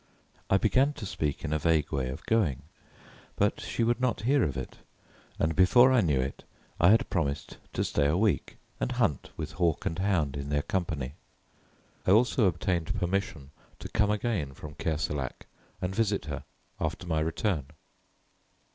I 0.49 0.57
began 0.57 0.93
to 0.93 1.05
speak 1.05 1.45
in 1.45 1.53
a 1.53 1.59
vague 1.59 1.91
way 1.91 2.09
of 2.09 2.25
going, 2.25 2.63
but 3.35 3.59
she 3.61 3.83
would 3.83 4.01
not 4.01 4.21
hear 4.21 4.41
of 4.41 4.57
it, 4.57 4.77
and 5.37 5.55
before 5.55 5.91
I 5.91 6.01
knew 6.01 6.19
it 6.19 6.43
I 6.79 6.89
had 6.89 7.07
promised 7.11 7.57
to 7.73 7.83
stay 7.83 8.07
a 8.07 8.17
week 8.17 8.55
and 8.79 8.93
hunt 8.93 9.29
with 9.37 9.51
hawk 9.51 9.85
and 9.85 9.99
hound 9.99 10.35
in 10.37 10.49
their 10.49 10.63
company. 10.63 11.13
I 12.07 12.09
also 12.09 12.45
obtained 12.45 12.95
permission 12.99 13.51
to 13.77 13.89
come 13.89 14.09
again 14.09 14.55
from 14.55 14.73
Kerselec 14.73 15.45
and 15.83 15.93
visit 15.93 16.25
her 16.25 16.45
after 16.79 17.05
my 17.05 17.19
return. 17.19 17.67